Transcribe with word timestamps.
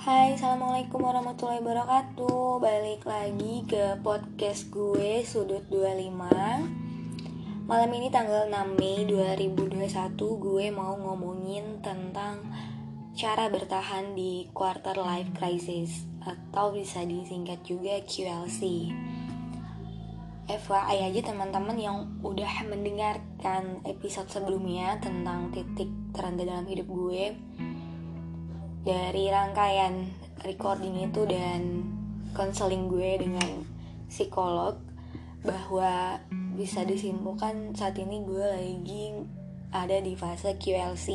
Hai, 0.00 0.32
Assalamualaikum 0.32 0.96
warahmatullahi 0.96 1.60
wabarakatuh. 1.60 2.56
Balik 2.56 3.04
lagi 3.04 3.68
ke 3.68 4.00
podcast 4.00 4.72
gue 4.72 5.20
Sudut 5.28 5.60
25 5.68 6.16
Malam 7.68 7.90
ini 7.92 8.08
tanggal 8.08 8.48
6 8.48 8.80
Mei 8.80 9.04
2021 9.04 10.16
Gue 10.40 10.72
mau 10.72 10.96
ngomongin 10.96 11.84
tentang 11.84 12.48
Cara 13.12 13.52
bertahan 13.52 14.16
di 14.16 14.48
quarter 14.56 14.96
life 14.96 15.36
crisis 15.36 16.08
Atau 16.24 16.72
bisa 16.72 17.04
disingkat 17.04 17.60
juga 17.68 18.00
QLC 18.00 18.88
FYI 20.48 21.12
aja 21.12 21.20
teman-teman 21.28 21.76
yang 21.76 22.08
udah 22.24 22.64
mendengarkan 22.72 23.84
episode 23.84 24.32
sebelumnya 24.32 24.96
Tentang 24.96 25.52
titik 25.52 25.92
terendah 26.16 26.48
dalam 26.48 26.64
hidup 26.64 26.88
gue 26.88 27.36
dari 28.80 29.28
rangkaian 29.28 30.08
recording 30.40 31.04
itu 31.04 31.28
dan 31.28 31.84
konseling 32.32 32.88
gue 32.88 33.20
dengan 33.20 33.68
psikolog 34.08 34.80
bahwa 35.44 36.16
bisa 36.56 36.84
disimpulkan 36.88 37.76
saat 37.76 37.96
ini 38.00 38.24
gue 38.24 38.40
lagi 38.44 39.04
ada 39.72 40.00
di 40.00 40.16
fase 40.16 40.56
QLC. 40.56 41.08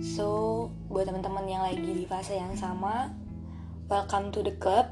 So, 0.00 0.28
buat 0.88 1.10
teman-teman 1.10 1.46
yang 1.50 1.62
lagi 1.66 1.98
di 1.98 2.06
fase 2.06 2.38
yang 2.38 2.54
sama, 2.54 3.10
welcome 3.90 4.30
to 4.30 4.40
the 4.46 4.54
club. 4.56 4.86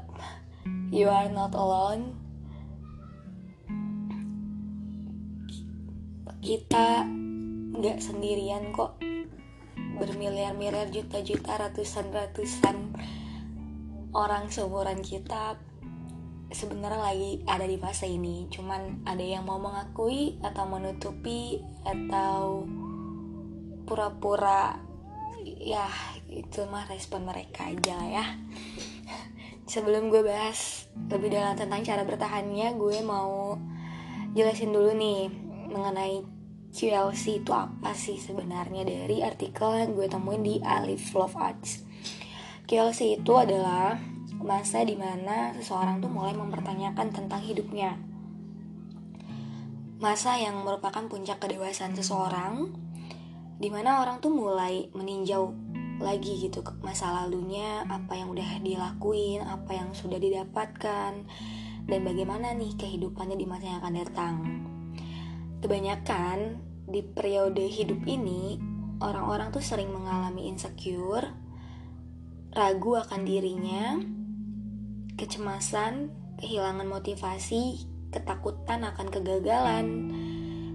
You 0.91 1.07
are 1.07 1.31
not 1.31 1.55
alone. 1.55 2.19
Kita 6.43 7.03
nggak 7.79 7.99
sendirian 8.03 8.71
kok 8.75 8.99
bermiliar-miliar 9.99 10.87
juta-juta 10.89 11.59
ratusan-ratusan 11.59 12.95
orang 14.15 14.49
seumuran 14.49 15.03
kita 15.03 15.59
sebenarnya 16.49 17.01
lagi 17.13 17.31
ada 17.45 17.65
di 17.65 17.77
fase 17.77 18.09
ini. 18.09 18.49
Cuman 18.49 19.05
ada 19.05 19.21
yang 19.21 19.45
mau 19.45 19.61
mengakui 19.61 20.41
atau 20.41 20.65
menutupi 20.65 21.61
atau 21.85 22.65
pura-pura 23.85 24.77
ya 25.45 25.87
itu 26.29 26.61
mah 26.69 26.85
respon 26.89 27.25
mereka 27.25 27.69
aja 27.69 27.93
lah 27.97 28.09
ya. 28.09 28.25
Sebelum 29.71 30.09
gue 30.09 30.25
bahas 30.25 30.89
lebih 31.09 31.29
dalam 31.29 31.53
tentang 31.53 31.85
cara 31.85 32.01
bertahannya 32.01 32.73
gue 32.73 32.97
mau 33.05 33.53
jelasin 34.33 34.73
dulu 34.73 34.93
nih 34.97 35.29
mengenai 35.69 36.38
QLC 36.69 37.41
itu 37.41 37.49
apa 37.49 37.97
sih 37.97 38.21
sebenarnya 38.21 38.85
dari 38.85 39.25
artikel 39.25 39.73
yang 39.73 39.97
gue 39.97 40.05
temuin 40.05 40.45
di 40.45 40.61
Alif 40.61 41.17
Love 41.17 41.33
Arts. 41.33 41.81
QLC 42.69 43.17
itu 43.17 43.33
adalah 43.33 43.97
masa 44.37 44.85
di 44.85 44.93
mana 44.93 45.57
seseorang 45.57 45.97
tuh 45.99 46.13
mulai 46.13 46.37
mempertanyakan 46.37 47.09
tentang 47.09 47.41
hidupnya. 47.41 47.97
Masa 49.99 50.39
yang 50.39 50.63
merupakan 50.63 51.03
puncak 51.09 51.43
kedewasaan 51.43 51.97
seseorang, 51.97 52.71
di 53.59 53.67
mana 53.67 53.99
orang 53.99 54.23
tuh 54.23 54.31
mulai 54.31 54.87
meninjau 54.95 55.51
lagi 55.99 56.39
gitu 56.39 56.63
masa 56.79 57.11
lalunya, 57.11 57.83
apa 57.83 58.15
yang 58.15 58.31
udah 58.31 58.63
dilakuin, 58.63 59.43
apa 59.43 59.75
yang 59.75 59.91
sudah 59.91 60.15
didapatkan, 60.15 61.27
dan 61.89 61.99
bagaimana 62.05 62.55
nih 62.55 62.77
kehidupannya 62.79 63.35
di 63.35 63.43
masa 63.49 63.65
yang 63.67 63.79
akan 63.83 63.95
datang. 63.99 64.35
Kebanyakan 65.59 66.63
di 66.87 67.03
periode 67.03 67.67
hidup 67.67 68.07
ini, 68.07 68.55
orang-orang 69.03 69.51
tuh 69.51 69.59
sering 69.59 69.91
mengalami 69.91 70.47
insecure, 70.47 71.27
ragu 72.55 72.95
akan 72.95 73.27
dirinya, 73.27 73.99
kecemasan, 75.19 76.15
kehilangan 76.39 76.87
motivasi, 76.87 77.83
ketakutan 78.07 78.87
akan 78.87 79.07
kegagalan, 79.11 79.87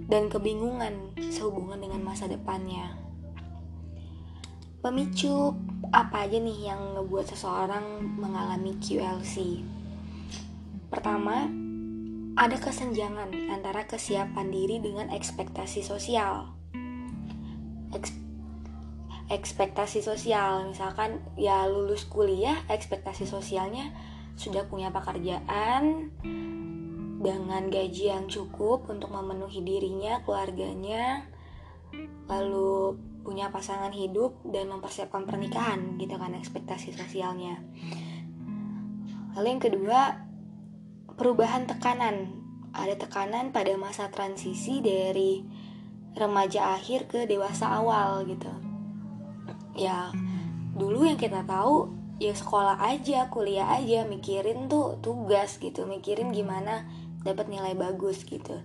dan 0.04 0.28
kebingungan 0.28 1.16
sehubungan 1.32 1.80
dengan 1.80 2.04
masa 2.04 2.28
depannya. 2.28 3.00
Pemicu 4.84 5.56
apa 5.97 6.28
aja 6.28 6.36
nih 6.36 6.69
yang 6.69 7.00
ngebuat 7.00 7.32
seseorang 7.32 8.04
mengalami 8.20 8.76
QLC? 8.84 9.64
Pertama, 10.92 11.48
ada 12.34 12.59
kesenjangan 12.59 13.31
antara 13.50 13.87
kesiapan 13.87 14.50
diri 14.50 14.83
dengan 14.83 15.11
ekspektasi 15.15 15.87
sosial. 15.87 16.50
Eks 17.95 18.11
ekspektasi 19.25 20.05
sosial, 20.05 20.69
misalkan 20.69 21.17
ya 21.41 21.65
lulus 21.65 22.05
kuliah, 22.05 22.61
ekspektasi 22.69 23.25
sosialnya 23.25 23.89
sudah 24.37 24.69
punya 24.69 24.93
pekerjaan 24.93 26.12
dengan 27.25 27.72
gaji 27.72 28.12
yang 28.12 28.28
cukup 28.28 28.84
untuk 28.93 29.09
memenuhi 29.09 29.65
dirinya, 29.65 30.21
keluarganya, 30.28 31.25
lalu 32.28 33.01
punya 33.25 33.49
pasangan 33.49 33.97
hidup 33.97 34.45
dan 34.45 34.69
mempersiapkan 34.69 35.25
pernikahan 35.25 35.97
gitu 35.97 36.21
kan 36.21 36.37
ekspektasi 36.37 36.93
sosialnya. 36.93 37.65
Lalu 39.33 39.47
yang 39.56 39.62
kedua, 39.65 40.01
perubahan 41.14 41.66
tekanan. 41.66 42.42
Ada 42.75 43.06
tekanan 43.06 43.54
pada 43.54 43.75
masa 43.78 44.10
transisi 44.10 44.82
dari 44.82 45.42
remaja 46.14 46.75
akhir 46.75 47.06
ke 47.10 47.26
dewasa 47.26 47.70
awal 47.70 48.26
gitu. 48.26 48.50
Ya, 49.74 50.10
dulu 50.74 51.06
yang 51.06 51.19
kita 51.19 51.47
tahu 51.47 51.91
ya 52.22 52.34
sekolah 52.34 52.78
aja, 52.78 53.30
kuliah 53.30 53.66
aja, 53.74 54.06
mikirin 54.06 54.70
tuh 54.70 54.98
tugas 55.03 55.58
gitu, 55.58 55.86
mikirin 55.86 56.30
gimana 56.30 56.86
dapat 57.22 57.50
nilai 57.50 57.74
bagus 57.74 58.22
gitu. 58.26 58.62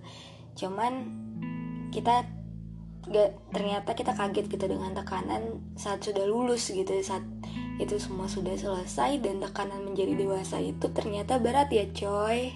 Cuman 0.54 1.06
kita 1.90 2.26
gak 3.10 3.30
ternyata 3.50 3.96
kita 3.98 4.14
kaget 4.14 4.46
gitu 4.46 4.70
dengan 4.70 4.94
tekanan 4.94 5.74
saat 5.74 6.04
sudah 6.04 6.22
lulus 6.28 6.70
gitu 6.70 6.94
saat 7.02 7.26
itu 7.80 7.96
semua 7.96 8.28
sudah 8.28 8.52
selesai 8.52 9.24
dan 9.24 9.40
tekanan 9.40 9.88
menjadi 9.88 10.12
dewasa 10.12 10.60
itu 10.60 10.92
ternyata 10.92 11.40
berat 11.40 11.72
ya 11.72 11.88
coy. 11.88 12.52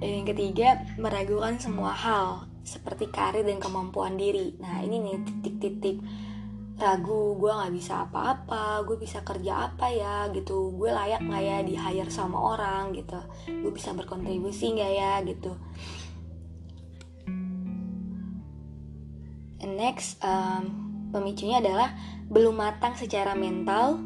Dan 0.00 0.10
yang 0.22 0.26
ketiga 0.26 0.88
meragukan 0.96 1.60
semua 1.60 1.92
hal 1.92 2.48
seperti 2.64 3.12
karir 3.12 3.44
dan 3.44 3.60
kemampuan 3.60 4.16
diri. 4.16 4.56
Nah 4.56 4.80
ini 4.80 4.96
nih 5.04 5.16
titik-titik 5.20 6.00
ragu 6.78 7.34
gue 7.34 7.50
nggak 7.50 7.74
bisa 7.74 8.06
apa-apa 8.06 8.86
gue 8.86 8.96
bisa 8.96 9.20
kerja 9.20 9.68
apa 9.68 9.92
ya 9.92 10.32
gitu. 10.32 10.72
Gue 10.72 10.88
layak 10.88 11.28
nggak 11.28 11.42
ya 11.44 11.58
di 11.60 11.74
hire 11.76 12.08
sama 12.08 12.40
orang 12.40 12.96
gitu. 12.96 13.20
Gue 13.52 13.72
bisa 13.74 13.92
berkontribusi 13.92 14.72
nggak 14.78 14.92
ya 14.96 15.12
gitu. 15.28 15.52
And 19.58 19.74
next 19.74 20.22
um, 20.22 20.87
pemicunya 21.10 21.60
adalah 21.60 21.96
belum 22.28 22.60
matang 22.60 22.94
secara 22.94 23.32
mental, 23.32 24.00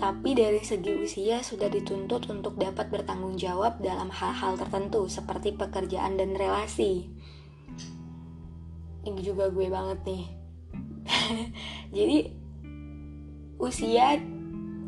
tapi 0.00 0.34
dari 0.34 0.58
segi 0.64 0.98
usia 0.98 1.44
sudah 1.44 1.70
dituntut 1.70 2.26
untuk 2.32 2.58
dapat 2.58 2.90
bertanggung 2.90 3.38
jawab 3.38 3.78
dalam 3.78 4.10
hal-hal 4.10 4.58
tertentu 4.58 5.06
seperti 5.06 5.54
pekerjaan 5.54 6.18
dan 6.18 6.34
relasi. 6.34 7.12
Ini 9.02 9.20
juga 9.22 9.50
gue 9.52 9.66
banget 9.70 9.98
nih. 10.06 10.24
Jadi 11.96 12.18
usia 13.62 14.18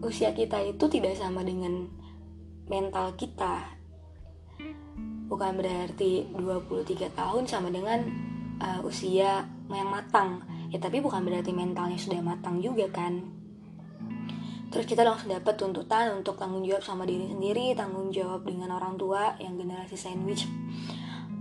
usia 0.03 0.31
kita 0.35 0.61
itu 0.67 0.85
tidak 0.91 1.15
sama 1.15 1.47
dengan 1.47 1.87
mental 2.67 3.15
kita. 3.15 3.75
Bukan 5.31 5.53
berarti 5.57 6.29
23 6.37 7.11
tahun 7.17 7.45
sama 7.49 7.73
dengan 7.73 8.05
uh, 8.61 8.81
usia 8.87 9.49
yang 9.71 9.89
matang 9.89 10.45
ya 10.75 10.83
tapi 10.83 10.99
bukan 10.99 11.23
berarti 11.23 11.55
mentalnya 11.55 11.95
sudah 11.95 12.19
matang 12.19 12.59
juga 12.59 12.91
kan? 12.91 13.23
Terus 14.75 14.91
kita 14.91 15.07
langsung 15.07 15.31
dapat 15.31 15.55
tuntutan 15.55 16.19
untuk 16.19 16.35
tanggung 16.35 16.67
jawab 16.67 16.83
sama 16.83 17.07
diri 17.07 17.31
sendiri 17.31 17.79
tanggung 17.79 18.11
jawab 18.11 18.43
dengan 18.43 18.75
orang 18.75 18.99
tua 18.99 19.39
yang 19.39 19.55
generasi 19.55 19.95
sandwich 19.95 20.51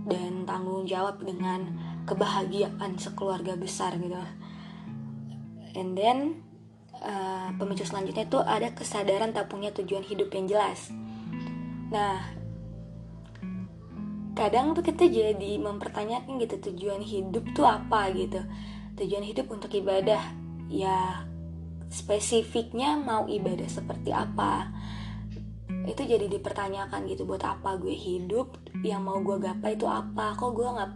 dan 0.06 0.46
tanggung 0.46 0.86
jawab 0.86 1.18
dengan 1.18 1.66
kebahagiaan 2.06 2.94
sekeluarga 2.94 3.58
besar 3.58 3.98
gitu. 3.98 4.14
And 5.74 5.98
then 5.98 6.46
uh, 7.02 7.50
pemicu 7.58 7.82
selanjutnya 7.82 8.30
itu 8.30 8.38
ada 8.38 8.70
kesadaran 8.70 9.34
tak 9.34 9.50
punya 9.50 9.74
tujuan 9.74 10.06
hidup 10.06 10.30
yang 10.30 10.46
jelas. 10.46 10.94
Nah 11.90 12.22
kadang 14.38 14.78
tuh 14.78 14.86
kita 14.86 15.10
jadi 15.10 15.58
mempertanyakan 15.58 16.38
gitu 16.38 16.70
tujuan 16.70 17.02
hidup 17.02 17.42
tuh 17.54 17.66
apa 17.66 18.14
gitu 18.14 18.42
tujuan 18.98 19.24
hidup 19.26 19.50
untuk 19.50 19.70
ibadah. 19.74 20.22
Ya 20.70 21.26
spesifiknya 21.90 22.98
mau 22.98 23.26
ibadah 23.30 23.68
seperti 23.68 24.10
apa? 24.10 24.70
Itu 25.84 26.02
jadi 26.08 26.26
dipertanyakan 26.26 27.04
gitu 27.10 27.28
buat 27.28 27.44
apa 27.44 27.76
gue 27.76 27.92
hidup? 27.92 28.56
Yang 28.80 29.02
mau 29.04 29.18
gue 29.20 29.36
gapai 29.38 29.76
itu 29.76 29.84
apa? 29.84 30.32
Kok 30.34 30.50
gue 30.56 30.68
nggak 30.68 30.92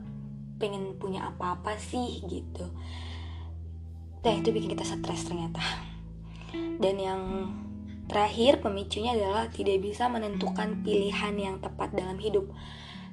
pengen 0.58 0.98
punya 0.98 1.30
apa-apa 1.30 1.78
sih 1.78 2.24
gitu. 2.26 2.66
Nah 4.24 4.34
itu 4.34 4.50
bikin 4.50 4.74
kita 4.74 4.82
stres 4.82 5.28
ternyata. 5.28 5.62
Dan 6.78 6.96
yang 6.98 7.22
terakhir 8.10 8.64
pemicunya 8.64 9.14
adalah 9.14 9.46
tidak 9.52 9.84
bisa 9.84 10.08
menentukan 10.10 10.82
pilihan 10.82 11.34
yang 11.38 11.56
tepat 11.62 11.94
dalam 11.94 12.18
hidup. 12.18 12.50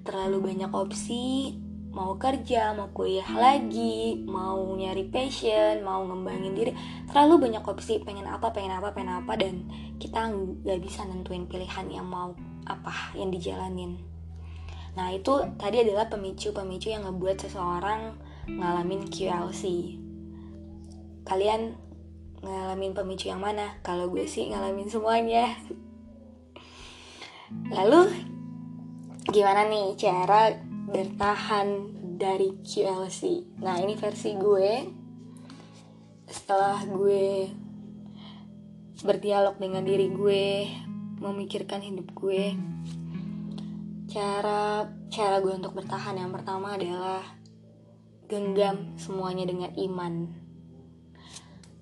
Terlalu 0.05 0.53
banyak 0.53 0.71
opsi 0.73 1.53
mau 1.95 2.19
kerja, 2.19 2.75
mau 2.75 2.91
kuliah 2.91 3.31
lagi, 3.31 4.19
mau 4.27 4.59
nyari 4.75 5.07
passion, 5.07 5.79
mau 5.79 6.03
ngembangin 6.03 6.51
diri, 6.51 6.71
terlalu 7.07 7.47
banyak 7.47 7.63
opsi 7.63 8.03
pengen 8.03 8.27
apa, 8.27 8.51
pengen 8.51 8.75
apa, 8.75 8.91
pengen 8.91 9.23
apa 9.23 9.39
dan 9.39 9.63
kita 9.95 10.27
nggak 10.27 10.83
bisa 10.83 11.07
nentuin 11.07 11.47
pilihan 11.47 11.87
yang 11.87 12.03
mau 12.03 12.35
apa 12.67 13.15
yang 13.15 13.31
dijalanin. 13.31 13.95
Nah 14.99 15.15
itu 15.15 15.39
tadi 15.55 15.87
adalah 15.87 16.11
pemicu-pemicu 16.11 16.91
yang 16.91 17.07
ngebuat 17.07 17.47
seseorang 17.47 18.19
ngalamin 18.51 19.07
QLC. 19.07 19.63
Kalian 21.23 21.79
ngalamin 22.43 22.91
pemicu 22.91 23.31
yang 23.31 23.39
mana? 23.39 23.79
Kalau 23.79 24.11
gue 24.11 24.27
sih 24.27 24.51
ngalamin 24.51 24.91
semuanya. 24.91 25.47
Lalu 27.71 28.11
gimana 29.31 29.63
nih 29.63 29.95
cara 29.95 30.74
bertahan 30.85 31.89
dari 32.21 32.61
QLC. 32.61 33.41
Nah, 33.57 33.81
ini 33.81 33.97
versi 33.97 34.37
gue. 34.37 34.71
Setelah 36.29 36.85
gue 36.85 37.49
berdialog 39.01 39.57
dengan 39.57 39.81
diri 39.81 40.13
gue, 40.13 40.45
memikirkan 41.17 41.81
hidup 41.81 42.13
gue. 42.13 42.53
Cara 44.13 44.85
cara 45.09 45.41
gue 45.41 45.53
untuk 45.57 45.73
bertahan 45.73 46.21
yang 46.21 46.29
pertama 46.29 46.77
adalah 46.77 47.21
genggam 48.29 48.93
semuanya 49.01 49.49
dengan 49.49 49.73
iman. 49.73 50.13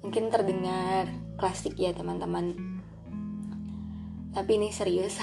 Mungkin 0.03 0.31
terdengar 0.31 1.11
klasik 1.35 1.75
ya, 1.75 1.91
teman-teman. 1.91 2.55
Tapi 4.31 4.51
ini 4.55 4.71
serius. 4.71 5.19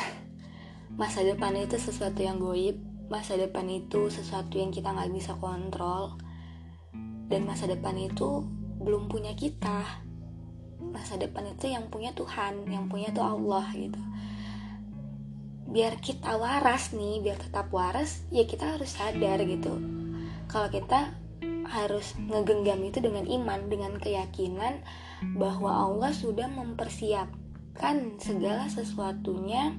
Masa 1.00 1.24
depan 1.24 1.56
itu 1.56 1.80
sesuatu 1.80 2.20
yang 2.20 2.36
goib 2.36 2.89
masa 3.10 3.34
depan 3.34 3.66
itu 3.66 4.06
sesuatu 4.06 4.54
yang 4.54 4.70
kita 4.70 4.94
nggak 4.94 5.10
bisa 5.10 5.34
kontrol 5.42 6.14
dan 7.26 7.42
masa 7.42 7.66
depan 7.66 7.98
itu 7.98 8.46
belum 8.78 9.10
punya 9.10 9.34
kita. 9.34 9.82
Masa 10.80 11.18
depan 11.18 11.50
itu 11.50 11.68
yang 11.68 11.90
punya 11.90 12.14
Tuhan 12.14 12.70
yang 12.70 12.86
punya 12.86 13.10
tuh 13.10 13.26
Allah 13.26 13.66
gitu. 13.74 13.98
Biar 15.70 15.98
kita 15.98 16.38
waras 16.38 16.94
nih 16.94 17.18
biar 17.22 17.38
tetap 17.38 17.70
waras 17.74 18.22
ya 18.30 18.46
kita 18.46 18.78
harus 18.78 18.94
sadar 18.94 19.42
gitu. 19.42 19.74
Kalau 20.46 20.70
kita 20.70 21.14
harus 21.66 22.14
ngegenggam 22.18 22.82
itu 22.82 22.98
dengan 22.98 23.26
iman 23.26 23.70
dengan 23.70 23.94
keyakinan 23.98 24.82
bahwa 25.38 25.70
Allah 25.70 26.10
sudah 26.10 26.50
mempersiapkan 26.50 28.18
segala 28.18 28.66
sesuatunya 28.66 29.78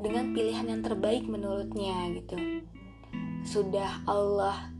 dengan 0.00 0.32
pilihan 0.32 0.66
yang 0.66 0.82
terbaik 0.82 1.28
menurutnya 1.28 2.08
gitu. 2.16 2.64
Sudah 3.44 4.04
Allah 4.08 4.72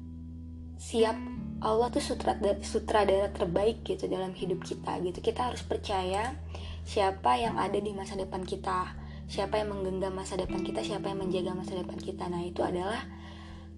siap 0.80 1.16
Allah 1.60 1.92
tuh 1.92 2.00
sutradara, 2.00 2.56
sutradara 2.64 3.28
terbaik 3.28 3.84
gitu 3.84 4.08
dalam 4.08 4.32
hidup 4.32 4.64
kita 4.64 4.96
gitu. 5.04 5.20
Kita 5.20 5.52
harus 5.52 5.60
percaya 5.60 6.34
siapa 6.88 7.36
yang 7.36 7.60
ada 7.60 7.76
di 7.76 7.92
masa 7.92 8.16
depan 8.16 8.48
kita 8.48 8.96
siapa 9.30 9.62
yang 9.62 9.70
menggenggam 9.70 10.10
masa 10.10 10.34
depan 10.34 10.58
kita 10.66 10.82
siapa 10.82 11.06
yang 11.06 11.22
menjaga 11.22 11.54
masa 11.54 11.78
depan 11.78 11.94
kita. 12.02 12.26
Nah 12.26 12.42
itu 12.42 12.66
adalah 12.66 12.98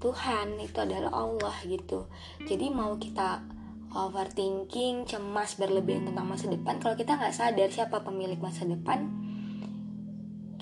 Tuhan 0.01 0.57
itu 0.57 0.79
adalah 0.81 1.13
Allah 1.13 1.53
gitu. 1.69 2.09
Jadi 2.49 2.73
mau 2.73 2.97
kita 2.97 3.45
overthinking 3.93 5.05
cemas 5.05 5.61
berlebihan 5.61 6.09
tentang 6.09 6.25
masa 6.25 6.49
depan 6.49 6.81
kalau 6.81 6.97
kita 6.97 7.21
nggak 7.21 7.37
sadar 7.37 7.69
siapa 7.69 8.01
pemilik 8.01 8.41
masa 8.41 8.65
depan 8.65 9.05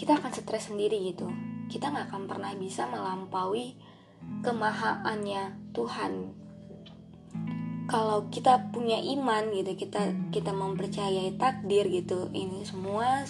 kita 0.01 0.17
akan 0.17 0.33
stres 0.33 0.73
sendiri 0.73 0.97
gitu. 1.13 1.29
Kita 1.69 1.93
nggak 1.93 2.09
akan 2.09 2.25
pernah 2.25 2.57
bisa 2.57 2.89
melampaui 2.89 3.77
kemahaannya 4.41 5.77
Tuhan. 5.77 6.13
Kalau 7.85 8.33
kita 8.33 8.73
punya 8.73 8.97
iman 8.97 9.53
gitu 9.53 9.77
kita 9.77 10.33
kita 10.33 10.57
mempercayai 10.57 11.37
takdir 11.37 11.85
gitu 11.93 12.33
ini 12.33 12.65
semua 12.65 13.29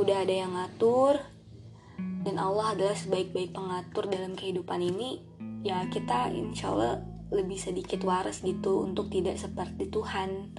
udah 0.00 0.16
ada 0.24 0.32
yang 0.32 0.54
ngatur 0.56 1.20
dan 2.24 2.40
Allah 2.40 2.72
adalah 2.72 2.96
sebaik-baik 2.96 3.52
pengatur 3.52 4.08
dalam 4.08 4.32
kehidupan 4.38 4.80
ini 4.80 5.20
ya 5.66 5.82
kita 5.90 6.30
insya 6.32 6.72
Allah 6.72 7.04
lebih 7.34 7.58
sedikit 7.58 8.00
waras 8.06 8.40
gitu 8.40 8.80
untuk 8.80 9.12
tidak 9.12 9.36
seperti 9.36 9.92
Tuhan. 9.92 10.56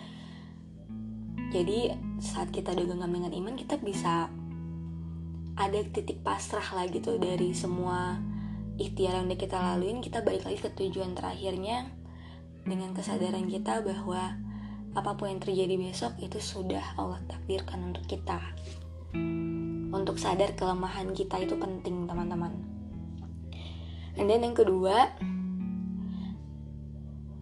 Jadi 1.49 1.89
saat 2.21 2.53
kita 2.53 2.75
udah 2.75 2.85
genggam 2.85 3.13
dengan 3.13 3.33
iman 3.33 3.55
kita 3.55 3.79
bisa 3.79 4.27
ada 5.53 5.79
titik 5.85 6.25
pasrah 6.25 6.65
lah 6.73 6.85
gitu 6.89 7.21
dari 7.21 7.53
semua 7.53 8.17
ikhtiar 8.81 9.21
yang 9.21 9.29
udah 9.29 9.39
kita 9.39 9.57
laluin 9.61 10.01
kita 10.01 10.25
balik 10.25 10.49
lagi 10.49 10.57
ke 10.57 10.69
tujuan 10.73 11.13
terakhirnya 11.13 11.93
dengan 12.63 12.95
kesadaran 12.95 13.45
kita 13.45 13.85
bahwa 13.85 14.39
apa 14.93 15.17
pun 15.17 15.29
yang 15.29 15.41
terjadi 15.41 15.75
besok 15.77 16.13
itu 16.21 16.37
sudah 16.37 16.93
Allah 16.95 17.17
takdirkan 17.25 17.91
untuk 17.93 18.05
kita. 18.05 18.39
Untuk 19.93 20.17
sadar 20.21 20.53
kelemahan 20.53 21.13
kita 21.13 21.41
itu 21.41 21.57
penting 21.57 22.05
teman-teman. 22.05 22.53
Dan 24.13 24.29
then 24.29 24.45
yang 24.45 24.53
kedua 24.53 25.17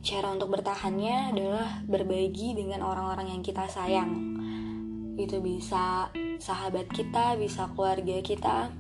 cara 0.02 0.28
untuk 0.34 0.56
bertahannya 0.56 1.36
adalah 1.36 1.84
berbagi 1.86 2.58
dengan 2.58 2.82
orang-orang 2.82 3.36
yang 3.36 3.44
kita 3.44 3.68
sayang 3.68 4.41
itu 5.26 5.38
bisa 5.42 6.10
sahabat 6.42 6.90
kita 6.90 7.38
bisa 7.38 7.70
keluarga 7.74 8.18
kita. 8.22 8.74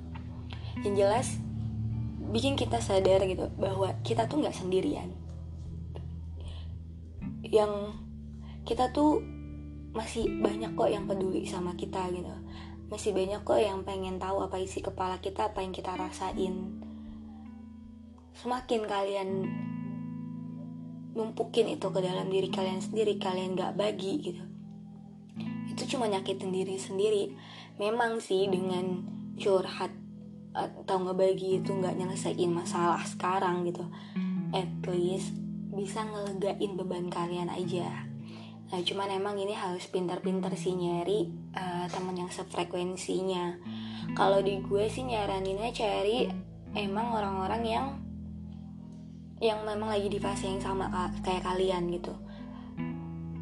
Yang 0.82 0.96
jelas 0.98 1.28
bikin 2.32 2.58
kita 2.58 2.82
sadar 2.82 3.22
gitu 3.28 3.50
bahwa 3.58 3.94
kita 4.02 4.26
tuh 4.26 4.42
nggak 4.42 4.56
sendirian. 4.56 5.10
Yang 7.46 7.96
kita 8.66 8.90
tuh 8.94 9.22
masih 9.92 10.28
banyak 10.40 10.72
kok 10.74 10.90
yang 10.90 11.06
peduli 11.10 11.46
sama 11.48 11.78
kita 11.78 12.10
gitu. 12.12 12.32
Masih 12.92 13.16
banyak 13.16 13.42
kok 13.48 13.60
yang 13.60 13.88
pengen 13.88 14.20
tahu 14.20 14.44
apa 14.44 14.60
isi 14.60 14.84
kepala 14.84 15.20
kita 15.24 15.52
apa 15.52 15.64
yang 15.64 15.72
kita 15.72 15.96
rasain. 15.96 16.82
Semakin 18.36 18.82
kalian 18.88 19.30
numpukin 21.12 21.68
itu 21.68 21.88
ke 21.92 22.00
dalam 22.00 22.31
diri 22.31 22.48
kalian 22.48 22.80
sendiri 22.80 23.19
kalian 23.19 23.60
gak 23.60 23.76
bagi 23.76 24.16
gitu 24.24 24.51
itu 25.81 25.97
cuma 25.97 26.06
nyakitin 26.06 26.54
diri 26.54 26.78
sendiri. 26.78 27.33
Memang 27.81 28.21
sih 28.21 28.45
dengan 28.45 29.02
curhat 29.33 29.90
atau 30.54 31.02
ngebagi 31.02 31.66
itu 31.66 31.73
nggak 31.73 31.97
nyelesain 31.97 32.54
masalah 32.54 33.02
sekarang 33.02 33.66
gitu. 33.66 33.81
At 34.54 34.69
least 34.85 35.33
bisa 35.73 36.06
ngelegain 36.06 36.78
beban 36.78 37.09
kalian 37.09 37.50
aja. 37.50 38.06
Nah 38.69 38.80
cuman 38.85 39.09
emang 39.09 39.42
ini 39.42 39.57
harus 39.57 39.90
pintar-pintar 39.90 40.54
sih 40.54 40.78
nyari 40.78 41.33
uh, 41.57 41.90
teman 41.90 42.14
yang 42.14 42.30
sefrekuensinya. 42.30 43.57
Kalau 44.14 44.45
di 44.45 44.61
gue 44.61 44.85
sih 44.85 45.02
nyaraninnya 45.02 45.73
cari 45.73 46.30
emang 46.78 47.09
orang-orang 47.09 47.64
yang 47.66 47.88
yang 49.42 49.66
memang 49.66 49.90
lagi 49.90 50.06
di 50.06 50.21
fase 50.21 50.45
yang 50.45 50.61
sama 50.61 50.85
kayak 51.26 51.42
kalian 51.42 51.90
gitu 51.90 52.14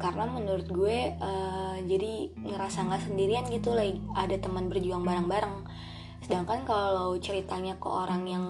karena 0.00 0.24
menurut 0.24 0.64
gue 0.66 1.12
uh, 1.20 1.76
jadi 1.84 2.32
ngerasa 2.40 2.88
nggak 2.88 3.12
sendirian 3.12 3.44
gitu 3.52 3.76
lah 3.76 3.84
ada 4.16 4.34
teman 4.40 4.72
berjuang 4.72 5.04
bareng-bareng. 5.04 5.68
Sedangkan 6.24 6.64
kalau 6.64 7.14
ceritanya 7.20 7.76
ke 7.76 7.88
orang 7.88 8.24
yang 8.24 8.46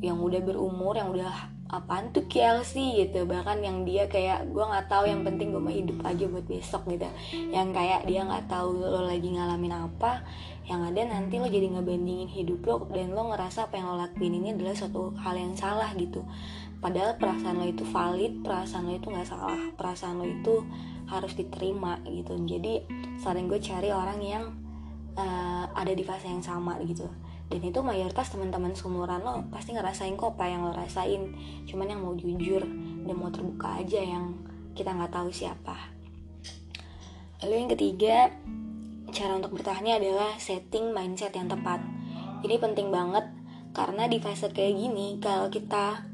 yang 0.00 0.16
udah 0.18 0.40
berumur 0.40 0.96
yang 0.96 1.12
udah 1.12 1.57
apaan 1.68 2.10
tuh 2.16 2.24
KLC 2.24 3.04
gitu. 3.04 3.28
Bahkan 3.28 3.60
yang 3.60 3.84
dia 3.84 4.08
kayak 4.08 4.48
gue 4.48 4.64
nggak 4.64 4.88
tahu 4.88 5.04
yang 5.04 5.20
penting 5.20 5.52
gue 5.52 5.60
mau 5.60 5.72
hidup 5.72 6.00
aja 6.04 6.24
buat 6.24 6.46
besok 6.48 6.88
gitu. 6.88 7.08
Yang 7.52 7.68
kayak 7.76 8.00
dia 8.08 8.20
nggak 8.24 8.48
tahu 8.48 8.80
lo 8.80 9.04
lagi 9.04 9.28
ngalamin 9.36 9.74
apa 9.76 10.24
yang 10.68 10.84
ada 10.84 11.00
nanti 11.00 11.40
lo 11.40 11.48
jadi 11.48 11.72
ngebandingin 11.72 12.28
hidup 12.28 12.60
lo 12.64 12.76
dan 12.92 13.12
lo 13.12 13.32
ngerasa 13.32 13.68
apa 13.68 13.80
yang 13.80 13.88
lo 13.92 13.96
lakuin 14.00 14.36
ini 14.36 14.52
adalah 14.56 14.76
suatu 14.76 15.12
hal 15.20 15.36
yang 15.36 15.54
salah 15.56 15.92
gitu. 15.96 16.24
Padahal 16.78 17.20
perasaan 17.20 17.60
lo 17.60 17.66
itu 17.68 17.84
valid 17.84 18.40
perasaan 18.40 18.88
lo 18.88 18.96
itu 18.96 19.08
nggak 19.12 19.28
salah 19.28 19.60
perasaan 19.76 20.20
lo 20.20 20.26
itu 20.28 20.64
harus 21.08 21.36
diterima 21.36 22.00
gitu. 22.08 22.32
Jadi 22.48 22.84
sering 23.20 23.48
gue 23.48 23.60
cari 23.60 23.92
orang 23.92 24.20
yang 24.24 24.44
uh, 25.18 25.64
ada 25.76 25.92
di 25.92 26.04
fase 26.06 26.30
yang 26.30 26.40
sama 26.40 26.80
gitu 26.86 27.27
dan 27.48 27.64
itu 27.64 27.80
mayoritas 27.80 28.28
teman-teman 28.28 28.76
seumuran 28.76 29.24
lo 29.24 29.48
pasti 29.48 29.72
ngerasain 29.72 30.12
kok 30.20 30.36
apa 30.36 30.44
yang 30.52 30.68
lo 30.68 30.72
rasain. 30.76 31.32
Cuman 31.64 31.88
yang 31.88 32.04
mau 32.04 32.12
jujur 32.12 32.60
dan 33.08 33.14
mau 33.16 33.32
terbuka 33.32 33.80
aja 33.80 34.04
yang 34.04 34.36
kita 34.76 34.92
nggak 34.92 35.08
tahu 35.08 35.32
siapa. 35.32 35.96
Lalu 37.40 37.54
yang 37.56 37.70
ketiga 37.72 38.16
cara 39.08 39.32
untuk 39.40 39.56
bertahannya 39.56 39.96
adalah 39.96 40.36
setting 40.36 40.92
mindset 40.92 41.32
yang 41.32 41.48
tepat. 41.48 41.80
Ini 42.44 42.60
penting 42.60 42.92
banget 42.92 43.24
karena 43.72 44.04
di 44.04 44.20
fase 44.20 44.52
kayak 44.52 44.74
gini 44.76 45.16
kalau 45.16 45.48
kita 45.48 46.04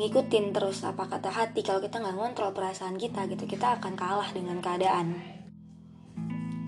ngikutin 0.00 0.56
terus 0.56 0.80
apa 0.86 1.12
kata 1.12 1.28
hati 1.28 1.60
kalau 1.60 1.84
kita 1.84 2.00
nggak 2.00 2.16
ngontrol 2.16 2.56
perasaan 2.56 2.96
kita 2.96 3.28
gitu 3.28 3.44
kita 3.44 3.76
akan 3.76 4.00
kalah 4.00 4.32
dengan 4.32 4.64
keadaan. 4.64 5.20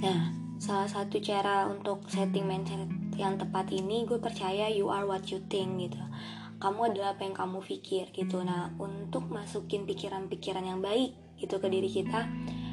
Nah 0.04 0.36
salah 0.60 0.86
satu 0.86 1.16
cara 1.24 1.64
untuk 1.66 2.04
setting 2.12 2.44
mindset 2.44 3.01
yang 3.16 3.36
tepat 3.36 3.68
ini 3.72 4.08
gue 4.08 4.18
percaya 4.18 4.68
you 4.72 4.88
are 4.88 5.04
what 5.04 5.26
you 5.28 5.40
think 5.50 5.80
gitu. 5.80 6.00
Kamu 6.62 6.94
adalah 6.94 7.18
apa 7.18 7.26
yang 7.26 7.34
kamu 7.34 7.58
pikir 7.64 8.14
gitu. 8.14 8.40
Nah 8.42 8.72
untuk 8.78 9.28
masukin 9.28 9.84
pikiran-pikiran 9.84 10.62
yang 10.62 10.80
baik 10.80 11.14
gitu 11.40 11.58
ke 11.58 11.66
diri 11.66 11.90
kita 11.90 12.28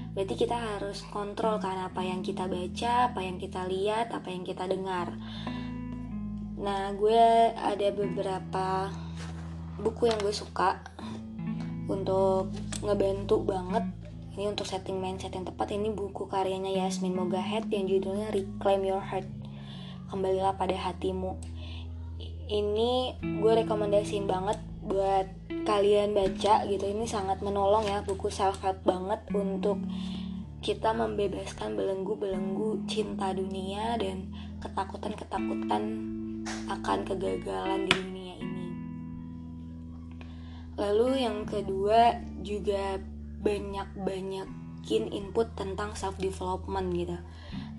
berarti 0.10 0.36
kita 0.36 0.58
harus 0.58 1.05
kontrol 1.13 1.62
kan 1.62 1.77
apa 1.86 2.01
yang 2.01 2.25
kita 2.25 2.50
baca 2.50 3.13
apa 3.13 3.22
yang 3.22 3.38
kita 3.38 3.65
lihat 3.69 4.10
apa 4.13 4.29
yang 4.29 4.41
kita 4.41 4.65
dengar. 4.65 5.13
Nah 6.60 6.91
gue 6.98 7.55
ada 7.55 7.88
beberapa 7.93 8.91
buku 9.79 10.12
yang 10.12 10.19
gue 10.19 10.36
suka 10.36 10.81
untuk 11.88 12.51
ngebantu 12.84 13.41
banget. 13.48 13.86
Ini 14.36 14.55
untuk 14.55 14.67
setting 14.67 15.00
mindset 15.00 15.36
yang 15.36 15.43
tepat 15.43 15.75
ini 15.75 15.91
buku 15.91 16.27
karyanya 16.27 16.72
Yasmin 16.72 17.12
Mogahed 17.12 17.67
yang 17.72 17.91
judulnya 17.91 18.31
Reclaim 18.31 18.88
Your 18.88 19.03
Heart 19.03 19.38
kembalilah 20.10 20.58
pada 20.58 20.75
hatimu 20.75 21.38
ini 22.50 23.13
gue 23.22 23.54
rekomendasiin 23.62 24.25
banget 24.25 24.58
buat 24.82 25.30
kalian 25.70 26.18
baca 26.18 26.66
gitu 26.66 26.86
ini 26.89 27.06
sangat 27.06 27.46
menolong 27.46 27.86
ya 27.86 28.01
buku 28.01 28.34
self 28.34 28.58
help 28.66 28.82
banget 28.82 29.22
untuk 29.38 29.78
kita 30.60 30.92
membebaskan 30.92 31.80
belenggu-belenggu 31.80 32.84
cinta 32.89 33.32
dunia 33.32 33.96
dan 33.96 34.28
ketakutan-ketakutan 34.60 35.84
akan 36.68 37.00
kegagalan 37.08 37.88
di 37.88 37.92
dunia 37.96 38.34
ini. 38.44 38.68
Lalu 40.75 41.24
yang 41.24 41.48
kedua 41.48 42.20
juga 42.44 43.00
banyak-banyakin 43.39 45.16
input 45.16 45.56
tentang 45.56 45.96
self 45.96 46.20
development 46.20 46.92
gitu. 46.92 47.18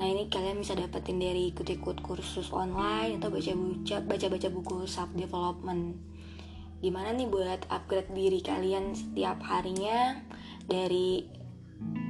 Nah 0.00 0.09
ini 0.09 0.33
kalian 0.33 0.64
bisa 0.64 0.73
dapetin 0.73 1.21
dari 1.21 1.52
ikut-ikut 1.52 2.00
kursus 2.00 2.49
online 2.57 3.21
atau 3.21 3.28
baca-baca 3.28 4.00
baca-baca 4.00 4.49
buku 4.49 4.88
self 4.88 5.12
development. 5.12 6.00
Gimana 6.80 7.12
nih 7.12 7.28
buat 7.28 7.69
upgrade 7.69 8.09
diri 8.16 8.40
kalian 8.40 8.97
setiap 8.97 9.45
harinya 9.45 10.25
dari 10.64 11.28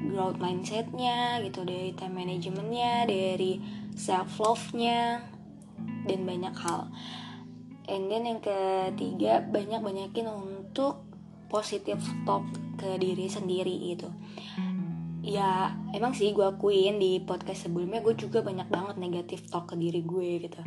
growth 0.06 0.38
mindsetnya 0.38 1.42
gitu, 1.42 1.66
dari 1.66 1.90
time 1.98 2.22
managementnya, 2.22 3.10
dari 3.10 3.58
self 3.98 4.38
love-nya 4.38 5.26
dan 6.06 6.22
banyak 6.22 6.54
hal. 6.54 6.94
And 7.90 8.06
then 8.06 8.22
yang 8.22 8.38
ketiga 8.38 9.42
banyak-banyakin 9.50 10.30
untuk 10.30 11.02
positive 11.50 11.98
talk 12.22 12.46
ke 12.78 13.02
diri 13.02 13.26
sendiri 13.26 13.74
gitu 13.92 14.06
ya 15.20 15.76
emang 15.92 16.16
sih 16.16 16.32
gue 16.32 16.44
akuin 16.44 16.96
di 16.96 17.20
podcast 17.20 17.68
sebelumnya 17.68 18.00
gue 18.00 18.16
juga 18.16 18.40
banyak 18.40 18.72
banget 18.72 18.96
negatif 18.96 19.44
talk 19.52 19.68
ke 19.72 19.76
diri 19.76 20.00
gue 20.00 20.48
gitu. 20.48 20.60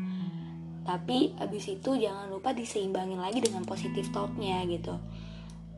Tapi 0.84 1.34
abis 1.40 1.74
itu 1.74 1.96
jangan 1.96 2.30
lupa 2.30 2.52
diseimbangin 2.54 3.18
lagi 3.18 3.42
dengan 3.42 3.66
positif 3.66 4.12
talknya 4.14 4.62
gitu. 4.70 4.94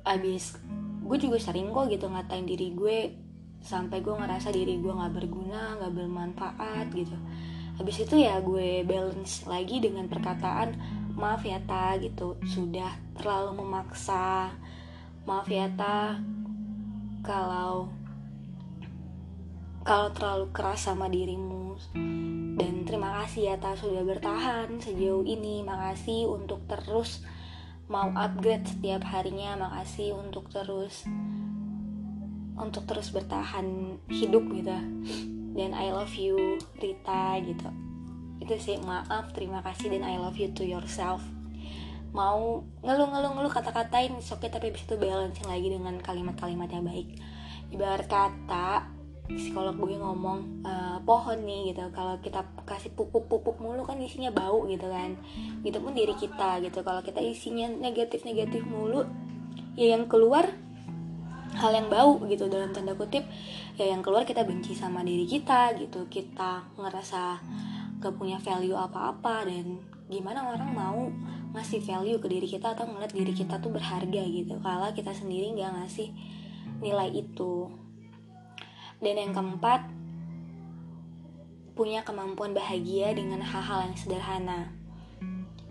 Abis 0.03 0.59
gue 1.05 1.17
juga 1.21 1.37
sering 1.37 1.69
kok 1.71 1.87
gitu 1.87 2.09
ngatain 2.09 2.45
diri 2.49 2.73
gue 2.73 2.97
sampai 3.65 4.01
gue 4.01 4.13
ngerasa 4.13 4.53
diri 4.53 4.77
gue 4.77 4.93
nggak 4.93 5.13
berguna 5.13 5.79
nggak 5.79 5.93
bermanfaat 5.95 6.87
gitu. 6.91 7.15
Habis 7.79 8.07
itu 8.07 8.15
ya 8.19 8.43
gue 8.43 8.83
balance 8.83 9.47
lagi 9.47 9.79
dengan 9.79 10.11
perkataan 10.11 10.75
maaf 11.15 11.47
ya 11.47 11.63
ta 11.63 11.95
gitu. 12.01 12.35
Sudah 12.43 12.91
terlalu 13.15 13.63
memaksa. 13.63 14.51
Maaf 15.23 15.47
ya 15.47 15.71
ta 15.73 16.19
kalau 17.25 17.89
kalau 19.85 20.09
terlalu 20.09 20.49
keras 20.49 20.89
sama 20.89 21.05
dirimu. 21.05 21.77
Dan 22.57 22.89
terima 22.89 23.21
kasih 23.21 23.53
ya 23.53 23.55
ta 23.61 23.77
sudah 23.77 24.01
bertahan 24.01 24.81
sejauh 24.81 25.21
ini. 25.21 25.61
Makasih 25.61 26.25
untuk 26.25 26.65
terus 26.65 27.21
mau 27.85 28.09
upgrade 28.17 28.65
setiap 28.65 29.05
harinya. 29.05 29.69
Makasih 29.69 30.17
untuk 30.17 30.49
terus 30.49 31.05
untuk 32.57 32.89
terus 32.89 33.13
bertahan 33.13 34.01
hidup 34.09 34.49
gitu. 34.57 34.73
Dan 35.53 35.77
I 35.77 35.93
love 35.93 36.17
you 36.17 36.57
Rita 36.81 37.37
gitu. 37.45 37.69
Itu 38.41 38.57
sih 38.57 38.81
maaf 38.81 39.37
terima 39.37 39.61
kasih 39.61 39.93
dan 39.93 40.01
I 40.01 40.17
love 40.17 40.41
you 40.41 40.49
to 40.57 40.65
yourself. 40.65 41.21
Mau 42.09 42.65
ngeluh-ngeluh-ngeluh 42.81 43.53
kata-katain 43.53 44.17
oke 44.17 44.23
okay, 44.33 44.49
tapi 44.49 44.73
bisa 44.73 44.87
itu 44.87 44.95
balancing 44.97 45.45
lagi 45.45 45.67
dengan 45.69 45.99
kalimat-kalimat 46.01 46.73
yang 46.73 46.87
baik. 46.87 47.21
Ibarat 47.75 48.07
kata 48.07 48.94
psikolog 49.25 49.73
gue 49.73 49.97
ngomong 49.97 50.61
uh, 50.61 50.97
pohon 51.01 51.41
nih 51.41 51.73
gitu. 51.73 51.81
Kalau 51.89 52.21
kita 52.21 52.45
kasih 52.65 52.93
pupuk-pupuk 52.93 53.57
mulu 53.57 53.81
kan 53.81 53.97
isinya 53.97 54.29
bau 54.29 54.69
gitu 54.69 54.85
kan. 54.85 55.17
Gitu 55.65 55.77
pun 55.81 55.97
diri 55.97 56.13
kita 56.13 56.61
gitu. 56.61 56.85
Kalau 56.85 57.01
kita 57.01 57.19
isinya 57.21 57.65
negatif-negatif 57.69 58.61
mulu 58.69 59.05
ya 59.73 59.97
yang 59.97 60.05
keluar 60.05 60.45
hal 61.57 61.71
yang 61.73 61.89
bau 61.89 62.21
gitu. 62.29 62.45
Dalam 62.45 62.69
tanda 62.69 62.93
kutip 62.93 63.25
ya 63.75 63.89
yang 63.89 64.05
keluar 64.05 64.23
kita 64.23 64.45
benci 64.45 64.77
sama 64.77 65.01
diri 65.01 65.25
kita 65.25 65.73
gitu. 65.81 66.05
Kita 66.05 66.77
ngerasa 66.77 67.41
gak 67.97 68.13
punya 68.13 68.37
value 68.37 68.77
apa-apa 68.77 69.49
dan 69.49 69.81
gimana 70.05 70.45
orang 70.53 70.69
mau 70.69 71.01
ngasih 71.57 71.81
value 71.81 72.21
ke 72.21 72.27
diri 72.29 72.45
kita 72.45 72.77
atau 72.77 72.85
ngeliat 72.85 73.15
diri 73.15 73.33
kita 73.33 73.57
tuh 73.57 73.73
berharga 73.73 74.21
gitu. 74.27 74.59
Kalau 74.61 74.89
kita 74.93 75.15
sendiri 75.15 75.55
nggak 75.55 75.71
ngasih 75.81 76.11
nilai 76.83 77.09
itu 77.15 77.84
dan 79.03 79.15
yang 79.15 79.33
keempat, 79.35 79.87
punya 81.75 82.07
kemampuan 82.07 82.55
bahagia 82.55 83.11
dengan 83.11 83.43
hal-hal 83.43 83.91
yang 83.91 83.97
sederhana. 83.99 84.71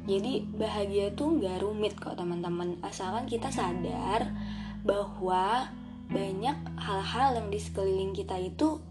Jadi 0.05 0.45
bahagia 0.53 1.17
tuh 1.17 1.41
gak 1.41 1.65
rumit 1.65 1.97
kok 1.97 2.21
teman-teman, 2.21 2.77
asalkan 2.85 3.25
kita 3.25 3.49
sadar 3.49 4.37
bahwa 4.85 5.73
banyak 6.13 6.57
hal-hal 6.77 7.41
yang 7.41 7.49
di 7.49 7.57
sekeliling 7.57 8.13
kita 8.13 8.37
itu 8.37 8.85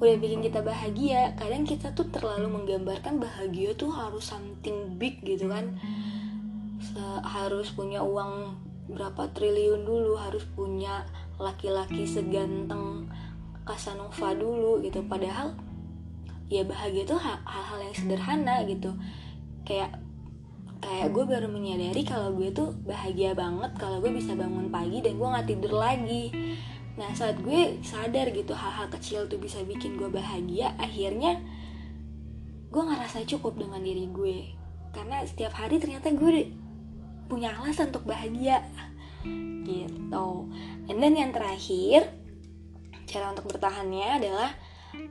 udah 0.00 0.16
bikin 0.16 0.40
kita 0.40 0.64
bahagia. 0.64 1.36
Kadang 1.36 1.68
kita 1.68 1.92
tuh 1.92 2.08
terlalu 2.08 2.48
menggambarkan 2.48 3.20
bahagia 3.20 3.76
tuh 3.76 3.92
harus 3.92 4.24
something 4.24 4.96
big 4.96 5.20
gitu 5.20 5.52
kan, 5.52 5.76
harus 7.28 7.68
punya 7.76 8.00
uang 8.00 8.56
berapa 8.88 9.28
triliun 9.36 9.84
dulu, 9.84 10.16
harus 10.16 10.48
punya 10.56 11.04
laki-laki 11.36 12.08
seganteng 12.08 13.04
Casanova 13.64 14.36
dulu 14.36 14.80
gitu. 14.84 15.00
Padahal 15.08 15.56
ya 16.52 16.62
bahagia 16.62 17.08
tuh 17.08 17.18
hal-hal 17.18 17.78
yang 17.80 17.96
sederhana 17.96 18.62
gitu. 18.68 18.92
Kayak 19.64 20.00
kayak 20.84 21.16
gue 21.16 21.24
baru 21.24 21.48
menyadari 21.48 22.04
kalau 22.04 22.36
gue 22.36 22.52
tuh 22.52 22.76
bahagia 22.84 23.32
banget 23.32 23.72
kalau 23.80 24.04
gue 24.04 24.12
bisa 24.12 24.36
bangun 24.36 24.68
pagi 24.68 25.00
dan 25.00 25.16
gue 25.16 25.28
nggak 25.28 25.48
tidur 25.48 25.80
lagi. 25.80 26.28
Nah 27.00 27.10
saat 27.16 27.40
gue 27.40 27.80
sadar 27.80 28.30
gitu 28.30 28.52
hal-hal 28.52 28.92
kecil 28.92 29.24
tuh 29.26 29.40
bisa 29.40 29.64
bikin 29.64 29.96
gue 29.96 30.12
bahagia 30.12 30.76
akhirnya 30.76 31.40
gue 32.68 32.82
ngerasa 32.84 33.24
cukup 33.24 33.56
dengan 33.56 33.80
diri 33.80 34.06
gue. 34.12 34.38
Karena 34.92 35.24
setiap 35.24 35.56
hari 35.56 35.80
ternyata 35.80 36.12
gue 36.12 36.52
punya 37.26 37.56
alasan 37.56 37.88
untuk 37.88 38.04
bahagia. 38.04 38.60
Gitu. 39.64 40.28
Dan 40.84 40.96
then 41.00 41.16
yang 41.16 41.32
terakhir 41.32 42.12
cara 43.04 43.30
untuk 43.32 43.48
bertahannya 43.52 44.08
adalah 44.20 44.50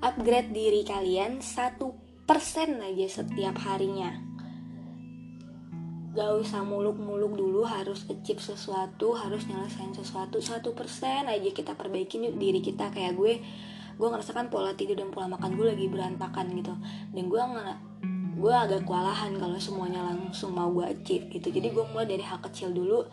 upgrade 0.04 0.52
diri 0.52 0.82
kalian 0.88 1.40
satu 1.44 1.94
persen 2.24 2.80
aja 2.80 3.22
setiap 3.22 3.56
harinya. 3.68 4.12
Gak 6.14 6.30
usah 6.46 6.62
muluk-muluk 6.62 7.34
dulu 7.34 7.66
harus 7.66 8.06
achieve 8.06 8.38
sesuatu 8.38 9.18
harus 9.18 9.50
nyelesain 9.50 9.98
sesuatu 9.98 10.38
satu 10.38 10.78
persen 10.78 11.26
aja 11.26 11.50
kita 11.50 11.74
perbaikin 11.74 12.30
yuk 12.30 12.38
diri 12.38 12.62
kita. 12.62 12.94
Kayak 12.94 13.18
gue 13.18 13.34
gue 13.94 14.08
ngerasakan 14.10 14.50
pola 14.50 14.74
tidur 14.78 14.98
dan 14.98 15.10
pola 15.10 15.26
makan 15.30 15.58
gue 15.58 15.74
lagi 15.74 15.86
berantakan 15.90 16.54
gitu. 16.54 16.74
Dan 17.12 17.28
gue 17.28 17.42
nggak 17.42 17.78
gue 18.38 18.54
agak 18.54 18.82
kewalahan 18.86 19.34
kalau 19.42 19.58
semuanya 19.58 20.06
langsung 20.06 20.54
mau 20.54 20.70
gue 20.70 20.86
achieve 20.86 21.34
gitu. 21.34 21.50
Jadi 21.50 21.74
gue 21.74 21.86
mulai 21.90 22.06
dari 22.06 22.22
hal 22.22 22.38
kecil 22.46 22.70
dulu 22.70 23.10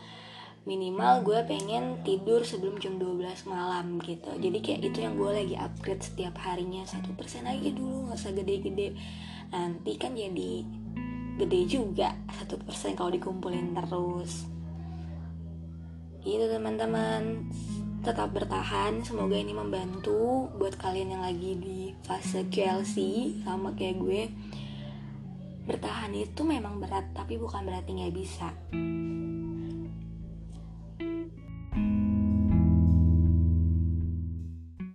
minimal 0.68 1.24
gue 1.24 1.40
pengen 1.48 2.04
tidur 2.04 2.44
sebelum 2.44 2.76
jam 2.76 3.00
12 3.00 3.48
malam 3.48 3.96
gitu. 4.04 4.28
Jadi 4.36 4.58
kayak 4.60 4.80
itu 4.92 4.98
yang 5.00 5.16
gue 5.16 5.30
lagi 5.32 5.56
upgrade 5.56 6.04
setiap 6.04 6.36
harinya. 6.44 6.84
Satu 6.84 7.16
persen 7.16 7.48
aja 7.48 7.68
dulu 7.72 8.08
nggak 8.10 8.20
usah 8.20 8.32
gede-gede. 8.36 8.88
Nanti 9.50 9.92
kan 9.96 10.12
jadi 10.12 10.52
gede 11.40 11.60
juga 11.64 12.12
satu 12.36 12.60
persen 12.60 12.92
kalau 12.92 13.08
dikumpulin 13.08 13.72
terus. 13.72 14.44
Itu 16.20 16.44
teman-teman. 16.44 17.48
Tetap 18.00 18.32
bertahan 18.32 19.04
semoga 19.04 19.36
ini 19.36 19.52
membantu 19.52 20.48
buat 20.56 20.72
kalian 20.80 21.20
yang 21.20 21.24
lagi 21.24 21.52
di 21.60 21.92
fase 22.04 22.48
QLC 22.48 22.96
sama 23.44 23.76
kayak 23.76 23.96
gue. 24.00 24.22
Bertahan 25.68 26.12
itu 26.16 26.40
memang 26.44 26.80
berat 26.80 27.12
tapi 27.12 27.36
bukan 27.36 27.60
berarti 27.64 27.92
nggak 27.92 28.14
bisa 28.16 28.48